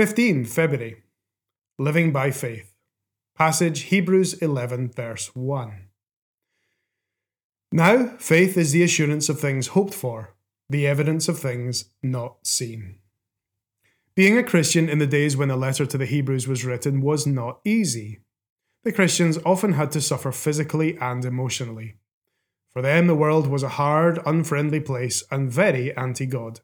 15 0.00 0.46
February 0.46 1.02
Living 1.78 2.10
by 2.10 2.30
Faith. 2.30 2.72
Passage 3.36 3.82
Hebrews 3.82 4.32
11, 4.32 4.92
verse 4.92 5.30
1. 5.36 5.88
Now, 7.70 8.16
faith 8.18 8.56
is 8.56 8.72
the 8.72 8.82
assurance 8.82 9.28
of 9.28 9.38
things 9.38 9.66
hoped 9.76 9.92
for, 9.92 10.32
the 10.70 10.86
evidence 10.86 11.28
of 11.28 11.38
things 11.38 11.90
not 12.02 12.46
seen. 12.46 13.00
Being 14.14 14.38
a 14.38 14.42
Christian 14.42 14.88
in 14.88 15.00
the 15.00 15.06
days 15.06 15.36
when 15.36 15.48
the 15.48 15.56
letter 15.56 15.84
to 15.84 15.98
the 15.98 16.06
Hebrews 16.06 16.48
was 16.48 16.64
written 16.64 17.02
was 17.02 17.26
not 17.26 17.60
easy. 17.66 18.20
The 18.84 18.92
Christians 18.92 19.38
often 19.44 19.74
had 19.74 19.92
to 19.92 20.00
suffer 20.00 20.32
physically 20.32 20.96
and 20.96 21.26
emotionally. 21.26 21.96
For 22.70 22.80
them, 22.80 23.06
the 23.06 23.14
world 23.14 23.48
was 23.48 23.62
a 23.62 23.76
hard, 23.76 24.18
unfriendly 24.24 24.80
place 24.80 25.22
and 25.30 25.52
very 25.52 25.94
anti 25.94 26.24
God. 26.24 26.60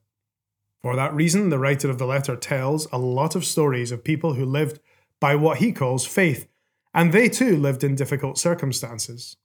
For 0.87 0.95
that 0.95 1.15
reason, 1.15 1.49
the 1.49 1.59
writer 1.59 1.91
of 1.91 1.99
the 1.99 2.07
letter 2.07 2.37
tells 2.37 2.87
a 2.93 2.97
lot 2.97 3.35
of 3.35 3.45
stories 3.45 3.91
of 3.91 4.05
people 4.05 4.35
who 4.35 4.45
lived 4.45 4.79
by 5.19 5.35
what 5.35 5.59
he 5.59 5.73
calls 5.73 6.07
faith, 6.07 6.47
and 6.95 7.13
they 7.13 7.29
too 7.29 7.57
lived 7.57 7.83
in 7.83 7.97
difficult 7.97 8.39
circumstances. 8.39 9.37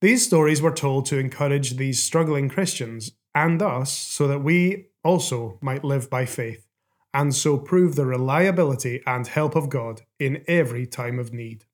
These 0.00 0.24
stories 0.24 0.62
were 0.62 0.70
told 0.70 1.06
to 1.06 1.18
encourage 1.18 1.72
these 1.72 2.00
struggling 2.00 2.48
Christians 2.48 3.16
and 3.34 3.60
us 3.60 3.90
so 3.90 4.28
that 4.28 4.44
we 4.44 4.90
also 5.02 5.58
might 5.60 5.82
live 5.82 6.08
by 6.08 6.24
faith 6.24 6.68
and 7.12 7.34
so 7.34 7.58
prove 7.58 7.96
the 7.96 8.06
reliability 8.06 9.02
and 9.08 9.26
help 9.26 9.56
of 9.56 9.68
God 9.68 10.02
in 10.20 10.44
every 10.46 10.86
time 10.86 11.18
of 11.18 11.32
need. 11.32 11.64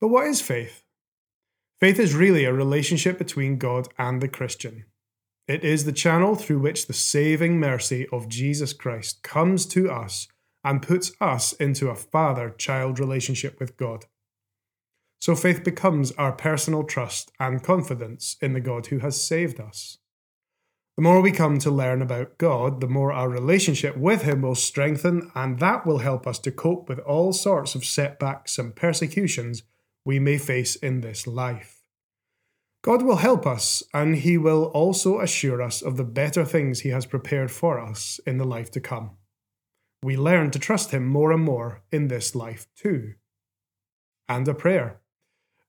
But 0.00 0.08
what 0.08 0.26
is 0.26 0.40
faith? 0.40 0.84
Faith 1.80 1.98
is 1.98 2.14
really 2.14 2.46
a 2.46 2.52
relationship 2.54 3.18
between 3.18 3.58
God 3.58 3.88
and 3.98 4.22
the 4.22 4.28
Christian. 4.28 4.86
It 5.48 5.64
is 5.64 5.86
the 5.86 5.92
channel 5.92 6.34
through 6.34 6.58
which 6.58 6.86
the 6.86 6.92
saving 6.92 7.58
mercy 7.58 8.06
of 8.12 8.28
Jesus 8.28 8.74
Christ 8.74 9.22
comes 9.22 9.64
to 9.66 9.90
us 9.90 10.28
and 10.62 10.82
puts 10.82 11.10
us 11.22 11.54
into 11.54 11.88
a 11.88 11.94
father 11.94 12.50
child 12.50 12.98
relationship 12.98 13.58
with 13.58 13.78
God. 13.78 14.04
So 15.20 15.34
faith 15.34 15.64
becomes 15.64 16.12
our 16.12 16.32
personal 16.32 16.84
trust 16.84 17.32
and 17.40 17.62
confidence 17.62 18.36
in 18.42 18.52
the 18.52 18.60
God 18.60 18.88
who 18.88 18.98
has 18.98 19.20
saved 19.20 19.58
us. 19.58 19.96
The 20.96 21.02
more 21.02 21.22
we 21.22 21.32
come 21.32 21.58
to 21.60 21.70
learn 21.70 22.02
about 22.02 22.36
God, 22.36 22.82
the 22.82 22.86
more 22.86 23.12
our 23.12 23.30
relationship 23.30 23.96
with 23.96 24.22
Him 24.22 24.42
will 24.42 24.54
strengthen, 24.54 25.30
and 25.34 25.60
that 25.60 25.86
will 25.86 25.98
help 25.98 26.26
us 26.26 26.38
to 26.40 26.50
cope 26.50 26.88
with 26.90 26.98
all 26.98 27.32
sorts 27.32 27.74
of 27.74 27.84
setbacks 27.84 28.58
and 28.58 28.76
persecutions 28.76 29.62
we 30.04 30.18
may 30.18 30.36
face 30.36 30.76
in 30.76 31.00
this 31.00 31.26
life. 31.26 31.77
God 32.82 33.02
will 33.02 33.16
help 33.16 33.46
us, 33.46 33.82
and 33.92 34.16
He 34.16 34.38
will 34.38 34.64
also 34.66 35.20
assure 35.20 35.60
us 35.60 35.82
of 35.82 35.96
the 35.96 36.04
better 36.04 36.44
things 36.44 36.80
He 36.80 36.90
has 36.90 37.06
prepared 37.06 37.50
for 37.50 37.78
us 37.80 38.20
in 38.26 38.38
the 38.38 38.44
life 38.44 38.70
to 38.72 38.80
come. 38.80 39.16
We 40.02 40.16
learn 40.16 40.50
to 40.52 40.58
trust 40.58 40.92
Him 40.92 41.06
more 41.06 41.32
and 41.32 41.42
more 41.42 41.82
in 41.90 42.08
this 42.08 42.34
life 42.34 42.66
too. 42.76 43.14
And 44.28 44.46
a 44.46 44.54
prayer. 44.54 45.00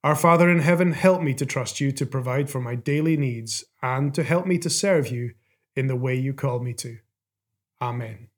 Our 0.02 0.16
Father 0.16 0.48
in 0.48 0.60
heaven, 0.60 0.92
help 0.92 1.20
me 1.20 1.34
to 1.34 1.44
trust 1.44 1.80
you 1.80 1.92
to 1.92 2.06
provide 2.06 2.48
for 2.48 2.60
my 2.60 2.74
daily 2.74 3.16
needs 3.16 3.64
and 3.82 4.14
to 4.14 4.22
help 4.22 4.46
me 4.46 4.56
to 4.58 4.70
serve 4.70 5.08
you 5.08 5.34
in 5.76 5.88
the 5.88 5.96
way 5.96 6.14
you 6.14 6.32
call 6.32 6.60
me 6.60 6.72
to. 6.74 6.98
Amen. 7.82 8.29